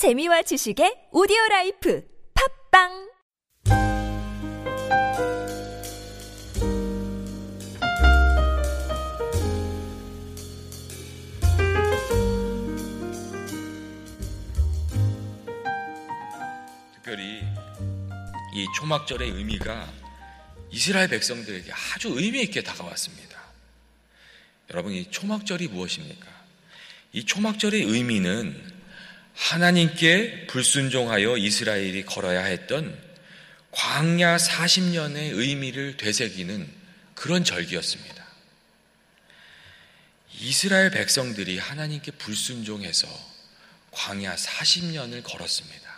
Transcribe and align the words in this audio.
재미와 0.00 0.40
지식의 0.40 1.12
audio 1.12 1.36
life 1.50 2.02
팟빵 2.72 3.10
특별히 16.94 17.42
이 18.54 18.66
초막절의 18.78 19.28
의미가 19.28 19.86
이스라엘 20.70 21.08
백성들에게 21.08 21.70
아주 21.94 22.08
의미 22.18 22.40
있게 22.40 22.62
다가왔습니다. 22.62 23.38
여러분, 24.70 24.94
이 24.94 25.10
초막절이 25.10 25.68
무엇입니까? 25.68 26.26
이 27.12 27.26
초막절의 27.26 27.82
의미는 27.82 28.79
하나님께 29.34 30.46
불순종하여 30.46 31.36
이스라엘이 31.36 32.04
걸어야 32.04 32.44
했던 32.44 32.98
광야 33.70 34.36
40년의 34.36 35.32
의미를 35.32 35.96
되새기는 35.96 36.68
그런 37.14 37.44
절기였습니다. 37.44 38.24
이스라엘 40.40 40.90
백성들이 40.90 41.58
하나님께 41.58 42.12
불순종해서 42.12 43.08
광야 43.90 44.34
40년을 44.36 45.22
걸었습니다. 45.22 45.90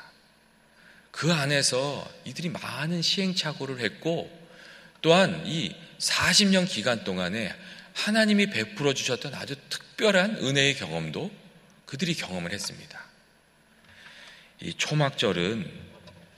그 1.10 1.32
안에서 1.32 2.10
이들이 2.24 2.48
많은 2.48 3.02
시행착오를 3.02 3.80
했고 3.80 4.30
또한 5.00 5.44
이 5.46 5.74
40년 5.98 6.68
기간 6.68 7.04
동안에 7.04 7.54
하나님이 7.94 8.46
베풀어 8.46 8.94
주셨던 8.94 9.34
아주 9.34 9.54
특별한 9.68 10.38
은혜의 10.38 10.76
경험도 10.76 11.30
그들이 11.86 12.14
경험을 12.14 12.52
했습니다. 12.52 13.00
이 14.62 14.74
초막절은 14.74 15.68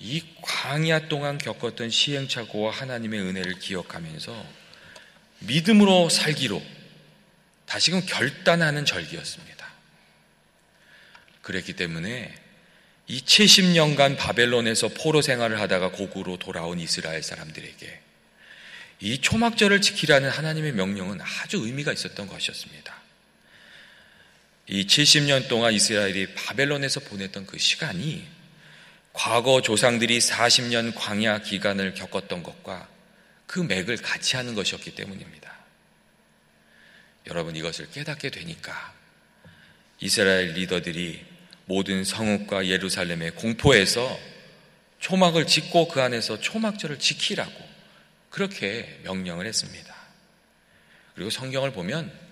이 0.01 0.23
광야 0.41 1.09
동안 1.09 1.39
겪었던 1.39 1.91
시행착오와 1.91 2.73
하나님의 2.73 3.21
은혜를 3.21 3.59
기억하면서 3.59 4.45
믿음으로 5.41 6.09
살기로 6.09 6.63
다시금 7.67 8.05
결단하는 8.07 8.87
절기였습니다. 8.87 9.67
그랬기 11.43 11.75
때문에 11.75 12.35
이 13.07 13.21
70년간 13.21 14.17
바벨론에서 14.17 14.89
포로 14.89 15.21
생활을 15.21 15.61
하다가 15.61 15.91
고국으로 15.91 16.39
돌아온 16.39 16.81
이스라엘 16.81 17.23
사람들에게 17.23 18.01
이 19.01 19.21
초막절을 19.21 19.83
지키라는 19.83 20.31
하나님의 20.31 20.73
명령은 20.73 21.21
아주 21.21 21.59
의미가 21.59 21.93
있었던 21.93 22.27
것이었습니다. 22.27 23.04
이 24.67 24.87
70년 24.87 25.49
동안 25.49 25.75
이스라엘이 25.75 26.35
바벨론에서 26.35 27.01
보냈던 27.01 27.47
그 27.47 27.59
시간이 27.59 28.27
과거 29.13 29.63
조상들이 29.63 30.19
40년 30.19 30.95
광야 30.95 31.43
기간을 31.43 31.95
겪었던 31.95 32.43
것과 32.43 32.89
그 33.47 33.61
맥을 33.61 33.99
같이 33.99 34.37
하는 34.37 34.55
것이었기 34.55 34.95
때문입니다. 34.95 35.55
여러분 37.27 37.55
이것을 37.57 37.91
깨닫게 37.91 38.31
되니까 38.31 38.93
이스라엘 40.01 40.53
리더들이 40.53 41.25
모든 41.67 42.05
성읍과 42.05 42.67
예루살렘의 42.67 43.33
공포에서 43.33 44.19
초막을 44.99 45.47
짓고 45.47 45.89
그 45.89 46.01
안에서 46.01 46.41
초막절을 46.41 46.99
지키라고 46.99 47.53
그렇게 48.31 49.01
명령을 49.05 49.47
했습니다. 49.47 49.95
그리고 51.15 51.31
성경을 51.31 51.73
보면 51.73 52.24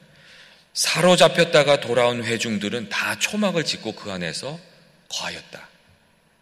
사로잡혔다가 0.75 1.81
돌아온 1.81 2.25
회중들은 2.25 2.89
다 2.89 3.19
초막을 3.19 3.65
짓고 3.65 3.95
그 3.95 4.11
안에서 4.11 4.59
거하였다. 5.09 5.69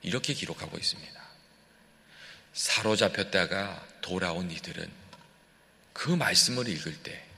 이렇게 0.03 0.35
기록하고 0.35 0.79
있습니다. 0.79 1.21
사로잡혔다가 2.53 3.87
돌아온 4.01 4.51
이들은 4.51 4.89
그 5.93 6.11
말씀을 6.11 6.69
읽을 6.69 6.95
때 7.03 7.31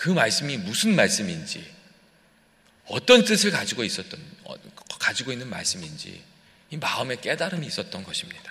그 0.00 0.08
말씀이 0.08 0.56
무슨 0.56 0.96
말씀인지 0.96 1.62
어떤 2.86 3.22
뜻을 3.22 3.50
가지고 3.50 3.84
있었던 3.84 4.18
어, 4.44 4.54
가지고 4.98 5.30
있는 5.30 5.46
말씀인지 5.50 6.22
이 6.70 6.76
마음의 6.78 7.20
깨달음이 7.20 7.66
있었던 7.66 8.02
것입니다. 8.02 8.50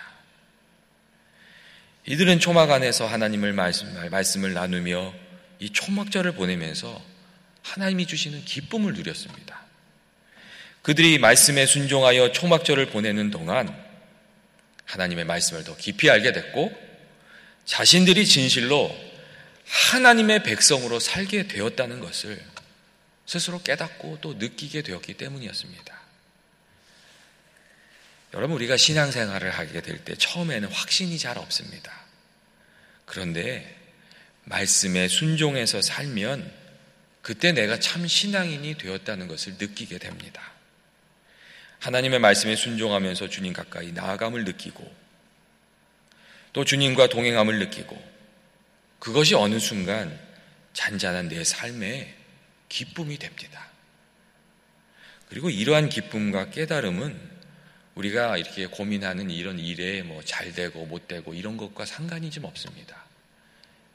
이들은 2.06 2.38
초막 2.38 2.70
안에서 2.70 3.04
하나님을 3.04 3.52
말씀, 3.52 3.92
말씀을 4.10 4.52
나누며 4.52 5.12
이 5.58 5.70
초막절을 5.70 6.36
보내면서 6.36 7.02
하나님이 7.62 8.06
주시는 8.06 8.44
기쁨을 8.44 8.94
누렸습니다. 8.94 9.60
그들이 10.82 11.18
말씀에 11.18 11.66
순종하여 11.66 12.32
초막절을 12.32 12.86
보내는 12.86 13.30
동안 13.30 13.74
하나님의 14.86 15.24
말씀을 15.24 15.64
더 15.64 15.76
깊이 15.76 16.10
알게 16.10 16.32
됐고 16.32 16.72
자신들이 17.64 18.26
진실로 18.26 18.94
하나님의 19.66 20.42
백성으로 20.42 20.98
살게 20.98 21.46
되었다는 21.46 22.00
것을 22.00 22.42
스스로 23.26 23.62
깨닫고 23.62 24.18
또 24.20 24.34
느끼게 24.34 24.82
되었기 24.82 25.14
때문이었습니다. 25.14 26.00
여러분, 28.34 28.56
우리가 28.56 28.76
신앙생활을 28.76 29.50
하게 29.50 29.80
될 29.82 30.04
때 30.04 30.14
처음에는 30.16 30.68
확신이 30.70 31.18
잘 31.18 31.38
없습니다. 31.38 31.92
그런데 33.04 33.76
말씀에 34.44 35.08
순종해서 35.08 35.82
살면 35.82 36.59
그때 37.22 37.52
내가 37.52 37.78
참 37.78 38.06
신앙인이 38.06 38.78
되었다는 38.78 39.28
것을 39.28 39.54
느끼게 39.58 39.98
됩니다. 39.98 40.52
하나님의 41.80 42.18
말씀에 42.18 42.56
순종하면서 42.56 43.28
주님 43.28 43.52
가까이 43.52 43.92
나아감을 43.92 44.44
느끼고 44.44 44.94
또 46.52 46.64
주님과 46.64 47.08
동행함을 47.08 47.58
느끼고 47.58 48.10
그것이 48.98 49.34
어느 49.34 49.58
순간 49.58 50.18
잔잔한 50.72 51.28
내 51.28 51.42
삶에 51.42 52.14
기쁨이 52.68 53.18
됩니다. 53.18 53.66
그리고 55.28 55.48
이러한 55.48 55.88
기쁨과 55.88 56.50
깨달음은 56.50 57.30
우리가 57.94 58.36
이렇게 58.36 58.66
고민하는 58.66 59.30
이런 59.30 59.58
일에 59.58 60.02
뭐 60.02 60.22
잘 60.24 60.52
되고 60.52 60.86
못 60.86 61.08
되고 61.08 61.34
이런 61.34 61.56
것과 61.56 61.84
상관이 61.84 62.30
좀 62.30 62.44
없습니다. 62.44 63.04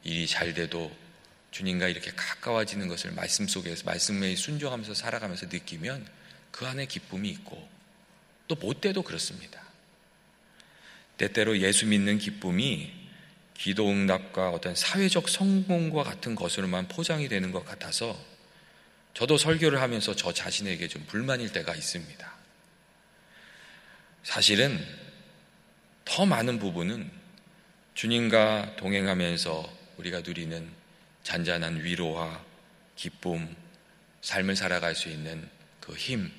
일이 0.04 0.28
잘 0.28 0.54
돼도 0.54 0.96
주님과 1.56 1.88
이렇게 1.88 2.12
가까워지는 2.12 2.90
것을 2.90 3.14
말씀 3.14 3.48
속에서 3.48 3.86
말씀에 3.86 4.36
순종하면서 4.36 4.94
살아가면서 4.94 5.46
느끼면 5.46 6.06
그 6.52 6.66
안에 6.66 6.86
기쁨이 6.86 7.30
있고 7.30 7.70
또 8.50 8.56
못 8.56 8.82
돼도 8.82 9.04
그렇습니다. 9.04 9.64
때때로 11.16 11.58
예수 11.60 11.86
믿는 11.86 12.18
기쁨이 12.18 12.92
기도 13.54 13.90
응답과 13.90 14.50
어떤 14.50 14.76
사회적 14.76 15.30
성공과 15.30 16.04
같은 16.04 16.36
것으로만 16.36 16.90
포장이 16.90 17.30
되는 17.30 17.52
것 17.52 17.66
같아서 17.66 18.22
저도 19.14 19.38
설교를 19.38 19.82
하면서 19.82 20.14
저 20.14 20.34
자신에게 20.34 20.90
좀 20.90 21.06
불만일 21.08 21.54
때가 21.54 21.74
있습니다. 21.74 22.34
사실은 24.24 24.86
더 26.04 26.26
많은 26.26 26.60
부분은 26.60 27.10
주님과 27.94 28.76
동행하면서 28.76 29.78
우리가 29.98 30.20
누리는 30.20 30.85
잔잔한 31.26 31.84
위로와 31.84 32.40
기쁨, 32.96 33.56
삶을 34.22 34.56
살아갈 34.56 34.94
수 34.94 35.10
있는 35.10 35.50
그 35.82 35.96
힘, 35.96 36.32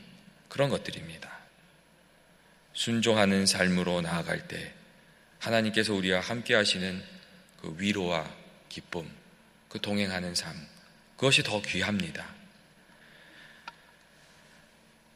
그런 0.49 0.71
것들입니다. 0.71 1.29
순종하는 2.73 3.47
삶으로 3.47 4.01
나아갈 4.01 4.47
때 4.47 4.73
하나님께서 5.41 5.93
우리와 5.93 6.21
함께 6.21 6.55
하시는 6.55 7.03
그 7.61 7.75
위로와 7.79 8.33
기쁨, 8.69 9.11
그 9.69 9.81
동행하는 9.81 10.37
삶, 10.37 10.55
그것이 11.17 11.43
더 11.43 11.61
귀합니다. 11.63 12.33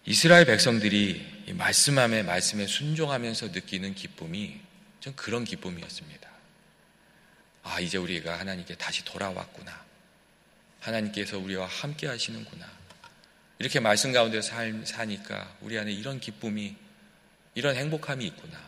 이스라엘 0.05 0.47
백성들이 0.47 1.53
말씀함에 1.55 2.25
말씀에 2.25 2.67
순종하면서 2.67 3.49
느끼는 3.49 3.95
기쁨이 3.95 4.61
좀 4.99 5.13
그런 5.15 5.45
기쁨이었습니다. 5.45 6.30
아, 7.63 7.81
이제 7.81 7.99
우리가 7.99 8.39
하나님께 8.39 8.77
다시 8.77 9.05
돌아왔구나. 9.05 9.85
하나님께서 10.81 11.39
우리와 11.39 11.67
함께 11.67 12.07
하시는구나. 12.07 12.67
이렇게 13.59 13.81
말씀 13.81 14.13
가운데 14.13 14.41
사니까 14.41 15.57
우리 15.61 15.79
안에 15.79 15.93
이런 15.93 16.21
기쁨이, 16.21 16.75
이런 17.55 17.77
행복함이 17.77 18.25
있구나. 18.25 18.59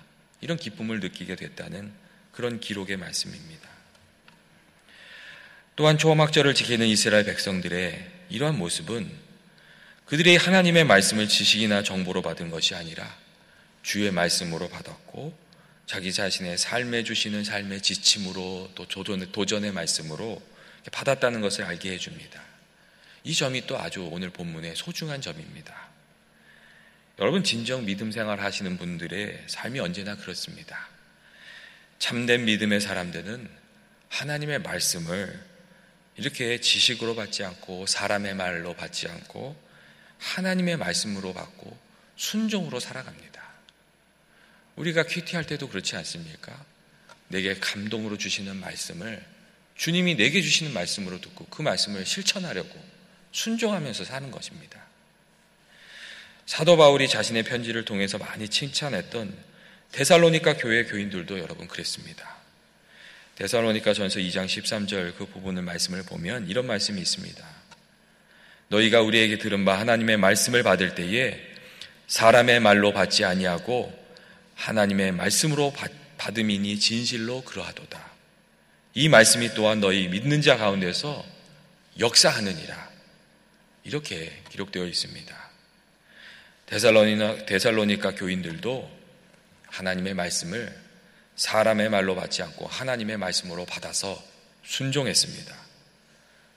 이런 0.40 0.58
기쁨을 0.58 1.00
느끼게 1.00 1.36
됐다는 1.36 1.92
그런 2.32 2.60
기록의 2.60 2.96
말씀입니다. 2.98 3.68
또한 5.76 5.96
초막절을 5.96 6.54
지키는 6.54 6.86
이스라엘 6.86 7.24
백성들의 7.24 8.10
이러한 8.28 8.58
모습은 8.58 9.10
그들이 10.04 10.36
하나님의 10.36 10.84
말씀을 10.84 11.28
지식이나 11.28 11.82
정보로 11.82 12.20
받은 12.20 12.50
것이 12.50 12.74
아니라 12.74 13.16
주의 13.82 14.10
말씀으로 14.10 14.68
받았고 14.68 15.34
자기 15.86 16.12
자신의 16.12 16.58
삶에 16.58 17.04
주시는 17.04 17.44
삶의 17.44 17.82
지침으로 17.82 18.70
또 18.74 18.86
도전의 18.86 19.72
말씀으로 19.72 20.42
받았다는 20.90 21.40
것을 21.40 21.64
알게 21.64 21.92
해줍니다. 21.92 22.42
이 23.24 23.34
점이 23.34 23.66
또 23.66 23.78
아주 23.78 24.02
오늘 24.10 24.30
본문의 24.30 24.74
소중한 24.76 25.20
점입니다. 25.20 25.88
여러분 27.18 27.44
진정 27.44 27.84
믿음 27.84 28.10
생활 28.10 28.40
하시는 28.40 28.78
분들의 28.78 29.44
삶이 29.46 29.78
언제나 29.80 30.16
그렇습니다. 30.16 30.88
참된 31.98 32.44
믿음의 32.46 32.80
사람들은 32.80 33.48
하나님의 34.08 34.60
말씀을 34.60 35.40
이렇게 36.16 36.60
지식으로 36.60 37.14
받지 37.14 37.44
않고 37.44 37.86
사람의 37.86 38.34
말로 38.34 38.74
받지 38.74 39.08
않고 39.08 39.56
하나님의 40.18 40.76
말씀으로 40.76 41.32
받고 41.32 41.78
순종으로 42.16 42.80
살아갑니다. 42.80 43.51
우리가 44.76 45.04
큐티할 45.04 45.46
때도 45.46 45.68
그렇지 45.68 45.96
않습니까? 45.96 46.64
내게 47.28 47.54
감동으로 47.54 48.18
주시는 48.18 48.56
말씀을 48.56 49.24
주님이 49.76 50.16
내게 50.16 50.42
주시는 50.42 50.72
말씀으로 50.72 51.20
듣고 51.20 51.46
그 51.46 51.62
말씀을 51.62 52.04
실천하려고 52.04 52.78
순종하면서 53.32 54.04
사는 54.04 54.30
것입니다. 54.30 54.80
사도 56.46 56.76
바울이 56.76 57.08
자신의 57.08 57.44
편지를 57.44 57.84
통해서 57.84 58.18
많이 58.18 58.48
칭찬했던 58.48 59.34
데살로니카 59.92 60.56
교회 60.56 60.84
교인들도 60.84 61.38
여러분 61.38 61.68
그랬습니다. 61.68 62.36
데살로니카 63.36 63.94
전서 63.94 64.20
2장 64.20 64.46
13절 64.46 65.16
그 65.16 65.26
부분을 65.26 65.62
말씀을 65.62 66.02
보면 66.02 66.48
이런 66.48 66.66
말씀이 66.66 67.00
있습니다. 67.00 67.46
너희가 68.68 69.02
우리에게 69.02 69.38
들은 69.38 69.64
바 69.64 69.78
하나님의 69.78 70.16
말씀을 70.16 70.62
받을 70.62 70.94
때에 70.94 71.40
사람의 72.06 72.60
말로 72.60 72.92
받지 72.92 73.24
아니하고 73.24 74.01
하나님의 74.62 75.10
말씀으로 75.12 75.72
받, 75.72 76.38
음이니 76.38 76.78
진실로 76.78 77.42
그러하도다. 77.42 78.12
이 78.94 79.08
말씀이 79.08 79.54
또한 79.54 79.80
너희 79.80 80.06
믿는 80.06 80.40
자 80.40 80.56
가운데서 80.56 81.24
역사하느니라. 81.98 82.90
이렇게 83.82 84.32
기록되어 84.50 84.86
있습니다. 84.86 85.50
데살로니나, 86.66 87.44
데살로니카 87.46 88.14
교인들도 88.14 88.88
하나님의 89.66 90.14
말씀을 90.14 90.80
사람의 91.34 91.88
말로 91.88 92.14
받지 92.14 92.44
않고 92.44 92.66
하나님의 92.68 93.16
말씀으로 93.16 93.66
받아서 93.66 94.22
순종했습니다. 94.62 95.56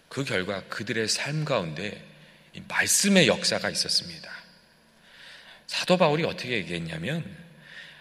그 0.10 0.24
결과 0.24 0.64
그들의 0.66 1.08
삶 1.08 1.44
가운데 1.44 2.06
말씀의 2.68 3.28
역사가 3.28 3.72
있었습니다. 3.72 4.32
사도 5.66 5.98
바울이 5.98 6.24
어떻게 6.24 6.52
얘기했냐면 6.52 7.45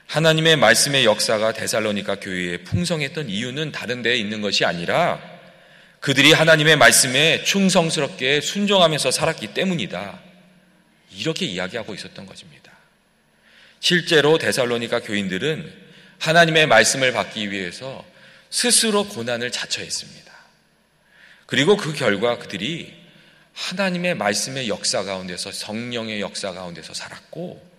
하나님의 0.07 0.57
말씀의 0.57 1.05
역사가 1.05 1.53
데살로니카 1.53 2.17
교회에 2.17 2.59
풍성했던 2.59 3.29
이유는 3.29 3.73
다른 3.73 4.03
데에 4.03 4.17
있는 4.17 4.41
것이 4.41 4.65
아니라 4.65 5.21
그들이 6.01 6.33
하나님의 6.33 6.77
말씀에 6.77 7.43
충성스럽게 7.45 8.43
순종하면서 8.43 9.11
살았기 9.11 9.55
때문이다. 9.55 10.21
이렇게 11.17 11.47
이야기하고 11.47 11.95
있었던 11.95 12.27
것입니다. 12.27 12.73
실제로 13.81 14.39
데살로니카 14.39 15.01
교인들은 15.01 15.73
하나님의 16.19 16.67
말씀을 16.67 17.13
받기 17.13 17.51
위해서 17.51 18.05
스스로 18.51 19.09
고난을 19.09 19.51
자처했습니다. 19.51 20.33
그리고 21.47 21.77
그 21.77 21.93
결과 21.93 22.39
그들이 22.39 22.95
하나님의 23.53 24.17
말씀의 24.17 24.69
역사 24.69 25.05
가운데서 25.05 25.53
성령의 25.53 26.21
역사 26.21 26.53
가운데서 26.53 26.95
살았고 26.95 27.74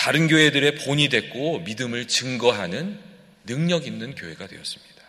다른 0.00 0.28
교회들의 0.28 0.76
본이 0.76 1.10
됐고 1.10 1.60
믿음을 1.60 2.08
증거하는 2.08 2.98
능력 3.44 3.86
있는 3.86 4.14
교회가 4.14 4.46
되었습니다. 4.46 5.02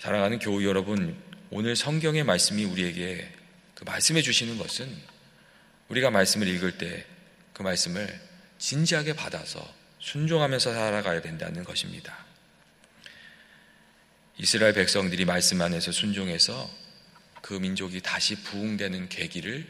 사랑하는 0.00 0.40
교우 0.40 0.64
여러분, 0.64 1.16
오늘 1.50 1.76
성경의 1.76 2.24
말씀이 2.24 2.64
우리에게 2.64 3.32
그 3.74 3.84
말씀해 3.84 4.22
주시는 4.22 4.58
것은 4.58 4.92
우리가 5.88 6.10
말씀을 6.10 6.48
읽을 6.48 6.78
때 6.78 7.14
그 7.54 7.62
말씀을 7.62 8.20
진지하게 8.58 9.14
받아서 9.14 9.72
순종하면서 10.00 10.74
살아가야 10.74 11.22
된다는 11.22 11.64
것입니다. 11.64 12.26
이스라엘 14.36 14.74
백성들이 14.74 15.24
말씀 15.24 15.62
안에서 15.62 15.92
순종해서 15.92 16.68
그 17.40 17.54
민족이 17.54 18.00
다시 18.00 18.34
부흥되는 18.42 19.08
계기를 19.08 19.66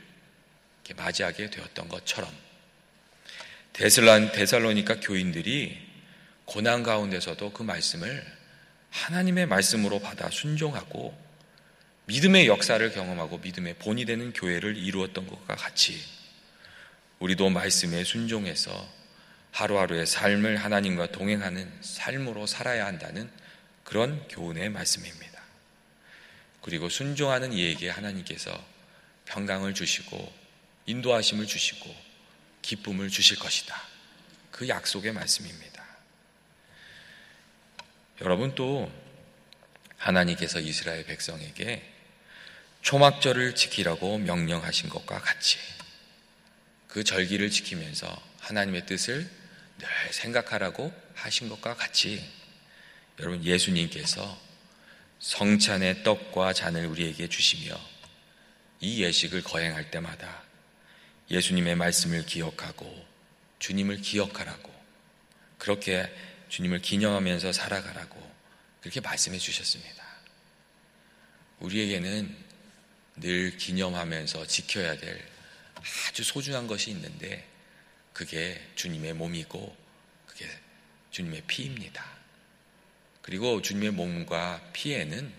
맞이하게 0.96 1.50
되었던 1.50 1.88
것처럼 1.88 2.34
데슬란, 3.74 4.30
데살로니카 4.30 5.00
교인들이 5.00 5.76
고난 6.44 6.84
가운데서도 6.84 7.52
그 7.52 7.64
말씀을 7.64 8.24
하나님의 8.90 9.46
말씀으로 9.46 9.98
받아 9.98 10.30
순종하고 10.30 11.12
믿음의 12.06 12.46
역사를 12.46 12.88
경험하고 12.92 13.38
믿음의 13.38 13.74
본이 13.80 14.04
되는 14.04 14.32
교회를 14.32 14.76
이루었던 14.76 15.26
것과 15.26 15.56
같이 15.56 16.00
우리도 17.18 17.50
말씀에 17.50 18.04
순종해서 18.04 18.88
하루하루의 19.50 20.06
삶을 20.06 20.56
하나님과 20.56 21.08
동행하는 21.10 21.68
삶으로 21.80 22.46
살아야 22.46 22.86
한다는 22.86 23.28
그런 23.82 24.28
교훈의 24.28 24.68
말씀입니다. 24.68 25.42
그리고 26.60 26.88
순종하는 26.88 27.52
이에게 27.52 27.88
하나님께서 27.88 28.56
평강을 29.24 29.74
주시고 29.74 30.32
인도하심을 30.86 31.46
주시고 31.46 32.03
기쁨을 32.64 33.10
주실 33.10 33.38
것이다. 33.38 33.80
그 34.50 34.68
약속의 34.68 35.12
말씀입니다. 35.12 35.84
여러분 38.22 38.54
또 38.54 38.90
하나님께서 39.98 40.60
이스라엘 40.60 41.04
백성에게 41.04 41.82
초막절을 42.82 43.54
지키라고 43.54 44.18
명령하신 44.18 44.88
것과 44.88 45.20
같이 45.20 45.58
그 46.88 47.04
절기를 47.04 47.50
지키면서 47.50 48.22
하나님의 48.40 48.86
뜻을 48.86 49.28
늘 49.78 50.12
생각하라고 50.12 50.92
하신 51.14 51.48
것과 51.48 51.74
같이 51.74 52.24
여러분 53.18 53.42
예수님께서 53.44 54.40
성찬의 55.18 56.02
떡과 56.02 56.52
잔을 56.52 56.86
우리에게 56.86 57.28
주시며 57.28 57.78
이 58.80 59.02
예식을 59.02 59.42
거행할 59.42 59.90
때마다 59.90 60.42
예수님의 61.30 61.76
말씀을 61.76 62.26
기억하고 62.26 63.06
주님을 63.58 63.98
기억하라고 63.98 64.72
그렇게 65.58 66.12
주님을 66.48 66.80
기념하면서 66.80 67.52
살아가라고 67.52 68.34
그렇게 68.80 69.00
말씀해 69.00 69.38
주셨습니다. 69.38 70.04
우리에게는 71.60 72.36
늘 73.16 73.56
기념하면서 73.56 74.46
지켜야 74.46 74.96
될 74.96 75.26
아주 76.08 76.22
소중한 76.22 76.66
것이 76.66 76.90
있는데 76.90 77.48
그게 78.12 78.60
주님의 78.74 79.14
몸이고 79.14 79.76
그게 80.26 80.48
주님의 81.10 81.42
피입니다. 81.46 82.04
그리고 83.22 83.62
주님의 83.62 83.92
몸과 83.92 84.60
피에는 84.72 85.32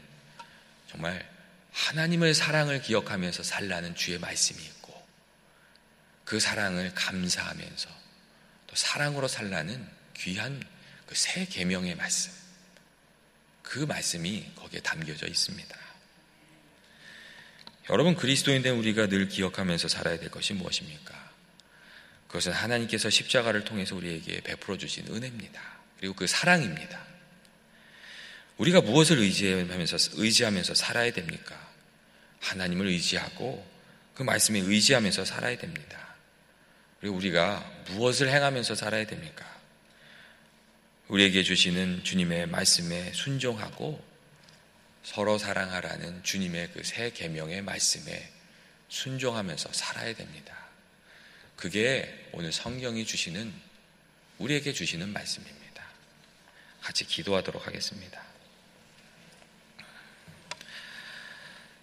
정말 0.90 1.30
하나님의 1.72 2.34
사랑을 2.34 2.82
기억하면서 2.82 3.44
살라는 3.44 3.96
주의 3.96 4.18
말씀이 4.18 4.60
그 6.26 6.40
사랑을 6.40 6.94
감사하면서 6.94 7.90
또 8.68 8.76
사랑으로 8.76 9.28
살라는 9.28 9.88
귀한 10.18 10.62
그 11.06 11.16
새 11.16 11.46
계명의 11.46 11.96
말씀. 11.96 12.32
그 13.62 13.80
말씀이 13.80 14.52
거기에 14.56 14.80
담겨져 14.82 15.28
있습니다. 15.28 15.78
여러분 17.90 18.16
그리스도인 18.16 18.62
된 18.62 18.76
우리가 18.76 19.08
늘 19.08 19.28
기억하면서 19.28 19.88
살아야 19.88 20.18
될 20.20 20.30
것이 20.30 20.54
무엇입니까? 20.54 21.14
그것은 22.28 22.52
하나님께서 22.52 23.10
십자가를 23.10 23.64
통해서 23.64 23.96
우리에게 23.96 24.42
베풀어 24.42 24.78
주신 24.78 25.08
은혜입니다. 25.08 25.62
그리고 25.98 26.16
그 26.16 26.28
사랑입니다. 26.28 27.00
우리가 28.58 28.82
무엇을 28.82 29.20
의지하면서 29.20 29.98
의지하면서 30.14 30.74
살아야 30.74 31.12
됩니까? 31.12 31.56
하나님을 32.42 32.88
의지하고 32.88 33.66
그 34.16 34.24
말씀에 34.24 34.60
의지하면서 34.60 35.26
살아야 35.26 35.58
됩니다. 35.58 36.05
그리고 37.06 37.18
우리가 37.18 37.64
무엇을 37.90 38.30
행하면서 38.30 38.74
살아야 38.74 39.06
됩니까? 39.06 39.46
우리에게 41.08 41.44
주시는 41.44 42.04
주님의 42.04 42.48
말씀에 42.48 43.14
순종하고 43.14 44.04
서로 45.04 45.38
사랑하라는 45.38 46.24
주님의 46.24 46.72
그 46.72 46.82
새 46.84 47.12
계명의 47.12 47.62
말씀에 47.62 48.28
순종하면서 48.90 49.72
살아야 49.72 50.16
됩니다. 50.16 50.58
그게 51.56 52.28
오늘 52.32 52.52
성경이 52.52 53.06
주시는 53.06 53.54
우리에게 54.40 54.74
주시는 54.74 55.14
말씀입니다. 55.14 55.84
같이 56.82 57.06
기도하도록 57.06 57.68
하겠습니다. 57.68 58.20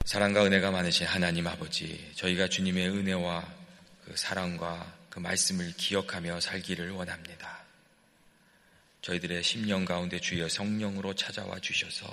사랑과 0.05 0.45
은혜가 0.45 0.73
많으신 0.73 1.07
하나님 1.07 1.47
아버지, 1.47 2.11
저희가 2.17 2.49
주님의 2.49 2.88
은혜와 2.88 3.49
그 4.05 4.17
사랑과 4.17 5.00
그 5.12 5.19
말씀을 5.19 5.75
기억하며 5.76 6.40
살기를 6.40 6.90
원합니다. 6.92 7.62
저희들의 9.02 9.42
심령 9.42 9.85
가운데 9.85 10.19
주여 10.19 10.49
성령으로 10.49 11.14
찾아와 11.14 11.59
주셔서 11.61 12.07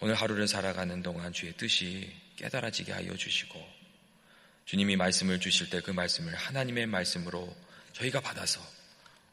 오늘 0.00 0.14
하루를 0.14 0.46
살아가는 0.46 1.02
동안 1.02 1.32
주의 1.32 1.50
뜻이 1.54 2.14
깨달아지게 2.36 2.92
하여 2.92 3.16
주시고 3.16 3.66
주님이 4.66 4.96
말씀을 4.96 5.40
주실 5.40 5.70
때 5.70 5.80
그 5.80 5.90
말씀을 5.90 6.34
하나님의 6.34 6.84
말씀으로 6.84 7.56
저희가 7.94 8.20
받아서 8.20 8.60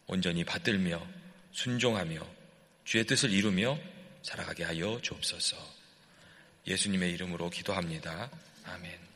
온전히 0.07 0.45
받들며 0.45 1.05
순종하며 1.51 2.25
주의 2.85 3.05
뜻을 3.05 3.31
이루며 3.31 3.77
살아가게 4.23 4.63
하여 4.63 4.97
주옵소서. 5.01 5.57
예수님의 6.67 7.11
이름으로 7.11 7.49
기도합니다. 7.49 8.31
아멘. 8.63 9.14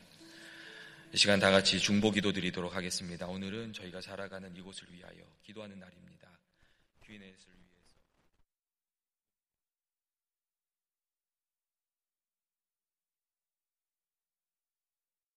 이 1.12 1.16
시간 1.16 1.40
다 1.40 1.50
같이 1.50 1.80
중보 1.80 2.12
기도 2.12 2.32
드리도록 2.32 2.76
하겠습니다. 2.76 3.26
오늘은 3.26 3.72
저희가 3.72 4.00
살아가는 4.00 4.54
이곳을 4.54 4.92
위하여 4.92 5.24
기도하는 5.42 5.80
날입니다. 5.80 6.38
귀인의 7.04 7.30
을 7.30 7.34
위하여 7.34 7.59